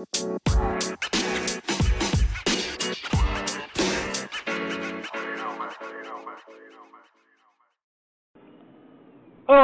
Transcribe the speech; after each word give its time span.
Hello, 0.00 0.08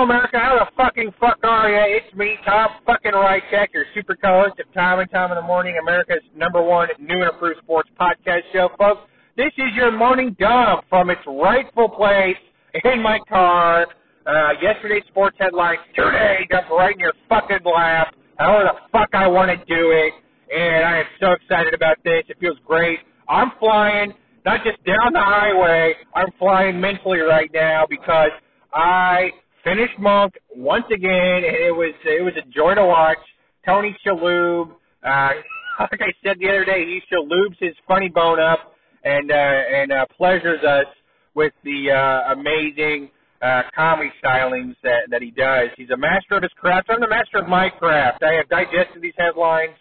America. 0.03 0.39
How 0.39 0.59
the 0.59 0.67
fucking 0.77 1.15
fuck 1.19 1.39
are 1.43 1.71
you? 1.71 1.97
It's 1.97 2.15
me, 2.15 2.35
Tom 2.45 2.69
fucking 2.85 3.13
Rycheck, 3.13 3.69
your 3.73 3.87
super 3.95 4.15
co-host 4.15 4.61
of 4.61 4.71
Time 4.75 4.99
and 4.99 5.11
Time 5.11 5.31
in 5.31 5.37
the 5.37 5.43
Morning, 5.43 5.79
America's 5.81 6.23
number 6.37 6.63
one 6.63 6.89
new 7.01 7.15
and 7.15 7.33
improved 7.33 7.61
sports 7.63 7.89
podcast 7.99 8.43
show, 8.53 8.69
folks. 8.79 9.09
This 9.39 9.53
is 9.57 9.75
your 9.75 9.91
morning 9.91 10.37
dump 10.39 10.85
from 10.91 11.09
its 11.09 11.23
rightful 11.27 11.89
place 11.89 12.37
in 12.85 13.01
my 13.03 13.21
car. 13.27 13.87
Uh, 14.27 14.51
yesterday's 14.61 15.05
sports 15.09 15.39
headlines 15.41 15.79
today 15.95 16.47
dumped 16.51 16.71
right 16.71 16.93
in 16.93 17.01
your 17.01 17.15
fucking 17.27 17.61
lap. 17.65 18.15
However 18.37 18.65
the 18.65 18.81
fuck 18.93 19.09
I 19.15 19.27
want 19.29 19.51
to 19.51 19.57
do 19.57 19.93
it, 19.93 20.13
and 20.55 20.85
I 20.85 20.99
am 20.99 21.07
so 21.21 21.33
excited 21.33 21.75
about 21.75 21.97
this. 22.05 22.23
It 22.29 22.39
feels 22.41 22.59
great. 22.67 22.99
I'm 23.29 23.53
flying, 23.59 24.15
not 24.45 24.65
just 24.65 24.83
down 24.85 25.13
the 25.13 25.21
highway. 25.21 25.95
I'm 26.15 26.29
flying 26.39 26.81
mentally 26.81 27.19
right 27.21 27.51
now 27.53 27.87
because 27.89 28.31
I 28.73 29.31
finished 29.65 29.99
Monk 29.99 30.35
once 30.55 30.87
again, 30.93 31.45
and 31.45 31.57
it 31.57 31.75
was 31.75 31.95
it 32.05 32.23
was 32.23 32.35
a 32.37 32.49
joy 32.51 32.75
to 32.75 32.87
watch. 32.87 33.19
Tony 33.67 33.97
Shalhoub, 34.07 34.71
uh, 35.03 35.31
like 35.81 36.01
I 36.01 36.13
said 36.25 36.37
the 36.39 36.49
other 36.49 36.65
day, 36.65 36.85
he 36.85 37.01
Shalhoubs 37.13 37.57
his 37.59 37.75
funny 37.89 38.09
bone 38.09 38.41
up 38.41 38.75
and 39.05 39.31
uh, 39.31 39.35
and 39.35 39.93
uh, 39.93 40.07
pleasures 40.17 40.63
us 40.65 40.87
with 41.35 41.53
the 41.65 41.91
uh, 41.91 42.33
amazing 42.33 43.11
uh, 43.43 43.63
comedy 43.75 44.11
stylings 44.23 44.75
that 44.83 45.09
that 45.11 45.23
he 45.23 45.31
does. 45.31 45.71
He's 45.77 45.91
a 45.91 45.97
master 45.97 46.37
of 46.37 46.43
his 46.43 46.53
craft. 46.57 46.89
I'm 46.91 47.01
the 47.01 47.09
master 47.09 47.39
of 47.39 47.49
my 47.49 47.69
craft. 47.69 48.23
I 48.23 48.35
have 48.35 48.49
digested 48.49 49.03
these 49.03 49.15
headlines, 49.19 49.75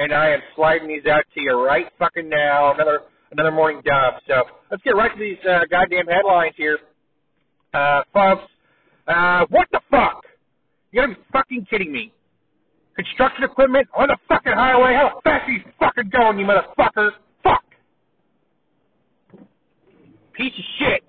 and 0.00 0.14
I 0.14 0.30
am 0.30 0.40
sliding 0.56 0.88
these 0.88 1.04
out 1.06 1.24
to 1.34 1.40
you 1.40 1.62
right 1.62 1.86
fucking 1.98 2.28
now. 2.28 2.72
Another 2.72 3.02
another 3.32 3.50
morning 3.50 3.82
dub. 3.84 4.14
So 4.26 4.44
let's 4.70 4.82
get 4.82 4.96
right 4.96 5.12
to 5.12 5.18
these 5.18 5.36
uh, 5.48 5.60
goddamn 5.70 6.06
headlines 6.06 6.54
here, 6.56 6.78
uh, 7.74 8.02
folks. 8.12 8.44
Uh, 9.06 9.44
what 9.50 9.68
the 9.72 9.80
fuck? 9.90 10.24
You 10.90 11.02
gotta 11.02 11.14
be 11.14 11.20
fucking 11.30 11.66
kidding 11.68 11.92
me. 11.92 12.12
Construction 12.96 13.44
equipment 13.44 13.88
on 13.94 14.08
the 14.08 14.16
fucking 14.26 14.52
highway? 14.52 14.94
How 14.94 15.20
fast 15.22 15.48
are 15.48 15.52
you 15.52 15.60
fucking 15.78 16.10
going, 16.10 16.38
you 16.38 16.46
motherfucker? 16.46 17.10
Fuck! 17.44 17.64
Piece 20.32 20.52
of 20.58 20.64
shit. 20.78 21.04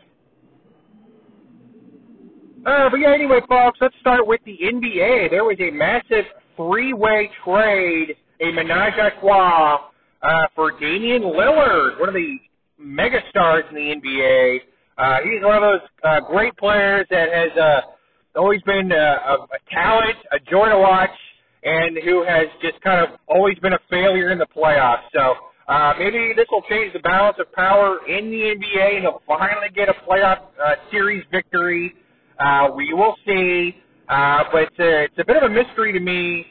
Uh, 2.66 2.90
but 2.90 3.00
yeah, 3.00 3.14
anyway, 3.14 3.40
folks, 3.48 3.80
let's 3.82 3.96
start 4.02 4.28
with 4.28 4.42
the 4.46 4.58
NBA. 4.64 5.32
There 5.32 5.44
was 5.44 5.58
a 5.60 5.72
massive 5.72 6.26
three-way 6.56 7.32
trade, 7.44 8.16
a 8.42 8.52
menage 8.52 8.94
a 8.98 9.20
trois, 9.20 9.92
uh, 10.22 10.48
for 10.56 10.72
Damian 10.80 11.24
Lillard, 11.24 12.00
one 12.00 12.10
of 12.10 12.16
the 12.16 12.38
megastars 12.82 13.70
in 13.70 13.76
the 13.76 13.96
NBA. 14.02 14.60
Uh, 14.98 15.18
he's 15.24 15.44
one 15.44 15.56
of 15.56 15.62
those 15.62 15.90
uh, 16.04 16.20
great 16.22 16.56
players 16.58 17.06
that 17.10 17.32
has 17.32 17.58
uh, 17.58 17.82
always 18.36 18.62
been 18.64 18.92
uh, 18.92 18.96
a, 18.96 19.34
a 19.34 19.60
talent, 19.72 20.18
a 20.32 20.40
joy 20.50 20.70
to 20.70 20.78
watch, 20.78 21.10
and 21.64 21.98
who 22.04 22.24
has 22.24 22.48
just 22.62 22.82
kind 22.82 23.00
of 23.00 23.20
always 23.28 23.58
been 23.60 23.74
a 23.74 23.80
failure 23.90 24.32
in 24.32 24.40
the 24.40 24.48
playoffs. 24.56 25.04
So 25.14 25.36
uh, 25.68 25.94
maybe 26.00 26.34
this 26.36 26.48
will 26.52 26.64
change 26.70 26.94
the 26.94 27.00
balance 27.00 27.38
of 27.40 27.52
power 27.54 28.00
in 28.08 28.32
the 28.32 28.38
NBA, 28.38 28.96
and 28.96 29.02
he'll 29.02 29.22
finally 29.28 29.70
get 29.74 29.90
a 29.90 29.94
playoff 30.08 30.40
uh, 30.64 30.76
series 30.92 31.24
victory. 31.32 31.94
Uh, 32.40 32.70
we 32.76 32.92
will 32.94 33.16
see, 33.26 33.76
uh, 34.10 34.44
but 34.52 34.64
it's 34.64 34.80
a, 34.80 35.04
it's 35.04 35.20
a 35.20 35.26
bit 35.26 35.38
of 35.38 35.44
a 35.44 35.50
mystery 35.50 35.94
to 35.94 36.00
me 36.00 36.48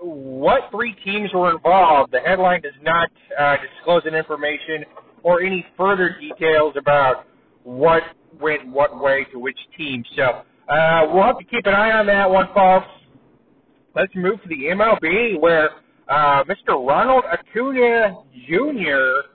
what 0.00 0.70
three 0.70 0.94
teams 1.04 1.30
were 1.34 1.50
involved. 1.50 2.12
The 2.12 2.20
headline 2.20 2.62
does 2.62 2.72
not 2.82 3.10
uh, 3.38 3.56
disclose 3.56 4.02
that 4.04 4.14
information 4.14 4.84
or 5.22 5.42
any 5.42 5.64
further 5.76 6.16
details 6.20 6.74
about 6.78 7.26
what 7.64 8.02
went 8.40 8.66
what 8.68 9.00
way 9.00 9.26
to 9.32 9.38
which 9.38 9.58
team. 9.76 10.04
So 10.16 10.42
uh, 10.68 11.06
we'll 11.12 11.24
have 11.24 11.38
to 11.38 11.44
keep 11.44 11.66
an 11.66 11.74
eye 11.74 11.92
on 11.92 12.06
that 12.06 12.30
one, 12.30 12.48
folks. 12.54 12.86
Let's 13.94 14.14
move 14.14 14.40
to 14.42 14.48
the 14.48 14.66
MLB, 14.66 15.40
where 15.40 15.70
uh, 16.08 16.44
Mr. 16.44 16.86
Ronald 16.86 17.24
Acuna 17.30 18.16
Jr. 18.46 19.28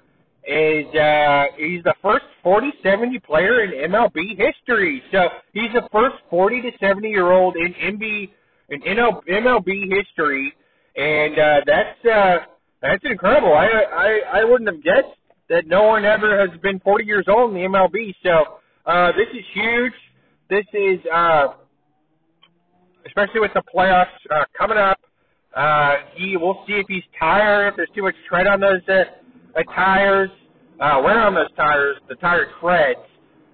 is 0.47 0.95
uh, 0.95 1.45
he's 1.57 1.83
the 1.83 1.93
first 2.01 2.25
40-70 2.43 3.21
player 3.23 3.63
in 3.63 3.91
MLB 3.91 4.37
history. 4.37 5.03
So 5.11 5.27
he's 5.53 5.73
the 5.73 5.87
first 5.91 6.15
40 6.29 6.61
to 6.61 6.71
70 6.79 7.09
year 7.09 7.31
old 7.31 7.55
in 7.57 7.73
MB 7.73 8.29
in 8.69 8.81
MLB 8.81 9.89
history, 9.91 10.53
and 10.95 11.37
uh, 11.37 11.61
that's 11.65 12.05
uh, 12.05 12.37
that's 12.81 13.03
incredible. 13.03 13.53
I, 13.53 13.67
I 13.67 14.39
I 14.39 14.43
wouldn't 14.43 14.69
have 14.69 14.83
guessed 14.83 15.15
that 15.49 15.67
no 15.67 15.83
one 15.83 16.05
ever 16.05 16.39
has 16.39 16.57
been 16.61 16.79
40 16.79 17.05
years 17.05 17.25
old 17.27 17.55
in 17.55 17.61
the 17.61 17.67
MLB. 17.67 18.15
So 18.23 18.59
uh, 18.85 19.11
this 19.11 19.27
is 19.33 19.45
huge. 19.53 19.93
This 20.49 20.65
is 20.73 20.99
uh, 21.13 21.47
especially 23.05 23.39
with 23.39 23.53
the 23.53 23.63
playoffs 23.73 24.07
uh, 24.31 24.45
coming 24.57 24.77
up. 24.77 24.99
Uh, 25.55 25.95
he, 26.15 26.35
we'll 26.35 26.63
see 26.67 26.73
if 26.73 26.85
he's 26.87 27.03
tired, 27.19 27.69
if 27.69 27.75
there's 27.77 27.89
too 27.95 28.03
much 28.03 28.15
tread 28.27 28.47
on 28.47 28.59
those 28.59 28.81
uh, 28.89 29.03
uh, 29.55 29.63
tires, 29.73 30.29
uh, 30.81 30.99
wear 31.03 31.19
on 31.19 31.33
those 31.33 31.51
tires, 31.55 31.95
the 32.09 32.15
tire 32.15 32.47
treads, 32.59 32.99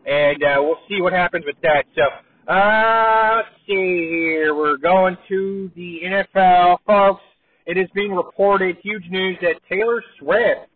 and 0.08 0.44
uh, 0.44 0.56
we'll 0.60 0.80
see 0.90 1.02
what 1.02 1.14
happens 1.14 1.46
with 1.46 1.58
that. 1.62 1.86
So 1.96 2.02
uh, 2.48 3.36
let's 3.38 3.50
see 3.68 4.08
here. 4.10 4.56
We're 4.56 4.78
going 4.78 5.18
to 5.30 5.72
the 5.76 6.00
NFL, 6.06 6.78
folks. 6.86 7.22
It 7.66 7.78
is 7.78 7.88
being 7.94 8.14
reported, 8.14 8.78
huge 8.82 9.04
news, 9.10 9.38
that 9.42 9.56
Taylor 9.70 10.04
Swift 10.20 10.70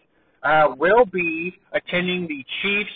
uh, 0.44 0.76
will 0.78 1.06
be 1.06 1.54
attending 1.74 2.28
the 2.28 2.46
Chiefs 2.62 2.92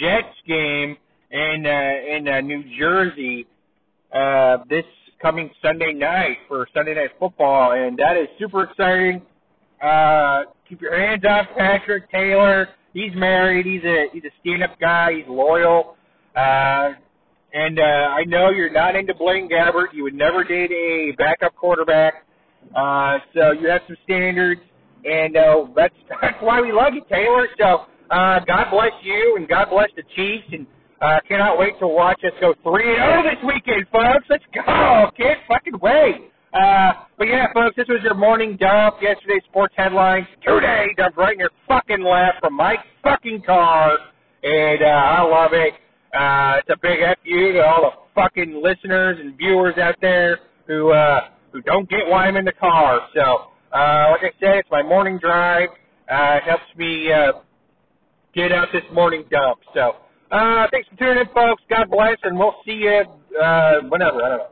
Jets 0.00 0.36
game 0.46 0.96
in 1.30 1.66
uh, 1.66 2.16
in 2.16 2.28
uh, 2.28 2.40
New 2.42 2.62
Jersey 2.78 3.46
uh, 4.14 4.58
this 4.68 4.84
coming 5.20 5.50
Sunday 5.62 5.92
night 5.92 6.36
for 6.48 6.68
Sunday 6.74 6.94
Night 6.94 7.10
Football, 7.18 7.72
and 7.72 7.98
that 7.98 8.16
is 8.16 8.28
super 8.38 8.64
exciting. 8.64 9.22
Uh, 9.82 10.44
keep 10.68 10.80
your 10.80 10.96
hands 10.98 11.24
off 11.24 11.46
Patrick 11.56 12.10
Taylor. 12.10 12.68
He's 12.92 13.14
married. 13.14 13.64
He's 13.64 13.84
a 13.84 14.06
he's 14.12 14.24
a 14.24 14.30
stand-up 14.40 14.78
guy. 14.78 15.14
He's 15.14 15.28
loyal. 15.28 15.96
Uh, 16.36 16.90
and 17.52 17.78
uh, 17.78 17.82
I 17.82 18.24
know 18.24 18.50
you're 18.50 18.72
not 18.72 18.96
into 18.96 19.14
Blaine 19.14 19.48
Gabbert. 19.48 19.88
You 19.92 20.04
would 20.04 20.14
never 20.14 20.44
date 20.44 20.70
a 20.70 21.12
backup 21.16 21.54
quarterback. 21.56 22.26
Uh, 22.74 23.18
so 23.34 23.52
you 23.52 23.68
have 23.68 23.82
some 23.86 23.96
standards 24.04 24.60
and 25.04 25.36
uh, 25.36 25.66
that's 25.74 25.94
that's 26.22 26.40
why 26.40 26.60
we 26.60 26.72
love 26.72 26.94
you, 26.94 27.02
Taylor. 27.10 27.48
So 27.58 27.86
uh, 28.10 28.40
God 28.46 28.70
bless 28.70 28.92
you, 29.02 29.36
and 29.36 29.48
God 29.48 29.68
bless 29.70 29.90
the 29.96 30.02
Chiefs, 30.16 30.46
and 30.52 30.66
uh, 31.00 31.18
cannot 31.26 31.58
wait 31.58 31.78
to 31.80 31.88
watch 31.88 32.20
us 32.24 32.32
go 32.40 32.54
three 32.62 32.88
and 32.88 32.96
zero 32.96 33.22
this 33.22 33.42
weekend, 33.44 33.86
folks. 33.90 34.26
Let's 34.28 34.44
go! 34.54 35.10
Can't 35.16 35.40
fucking 35.48 35.78
wait. 35.80 36.30
Uh, 36.52 36.92
but 37.16 37.28
yeah, 37.28 37.46
folks, 37.54 37.74
this 37.76 37.88
was 37.88 38.00
your 38.04 38.14
morning 38.14 38.56
dump. 38.60 38.96
Yesterday's 39.00 39.42
sports 39.48 39.74
headlines. 39.76 40.26
Today, 40.46 40.86
dumped 40.96 41.16
right 41.16 41.32
in 41.32 41.40
your 41.40 41.50
fucking 41.66 42.04
lap 42.04 42.34
from 42.40 42.54
my 42.54 42.76
fucking 43.02 43.42
car, 43.42 43.98
and 44.42 44.82
uh, 44.82 44.86
I 44.86 45.22
love 45.22 45.52
it. 45.54 45.72
Uh, 46.12 46.56
it's 46.58 46.68
a 46.70 46.76
big 46.82 47.00
F 47.00 47.18
you 47.24 47.52
to 47.52 47.60
all 47.66 47.82
the 47.82 48.20
fucking 48.20 48.60
listeners 48.62 49.18
and 49.20 49.36
viewers 49.36 49.76
out 49.78 49.96
there 50.00 50.40
who 50.66 50.90
uh, 50.90 51.28
who 51.52 51.62
don't 51.62 51.88
get 51.88 52.06
why 52.06 52.26
I'm 52.26 52.36
in 52.36 52.44
the 52.44 52.52
car. 52.52 53.00
So 53.14 53.22
uh, 53.72 54.08
like 54.10 54.22
I 54.22 54.32
said, 54.40 54.56
it's 54.56 54.68
my 54.70 54.82
morning 54.82 55.18
drive. 55.18 55.70
Uh, 56.10 56.36
it 56.36 56.42
helps 56.42 56.64
me 56.76 57.10
uh, 57.10 57.32
get 58.34 58.52
out 58.52 58.68
this 58.72 58.82
morning 58.92 59.24
dump. 59.30 59.60
So 59.74 59.96
uh, 60.30 60.66
thanks 60.70 60.88
for 60.88 60.96
tuning 60.96 61.18
in, 61.18 61.26
folks. 61.34 61.62
God 61.70 61.90
bless, 61.90 62.16
and 62.24 62.38
we'll 62.38 62.56
see 62.66 62.72
you 62.72 63.04
uh, 63.40 63.80
whenever. 63.88 64.22
I 64.22 64.28
don't 64.28 64.38
know. 64.38 64.46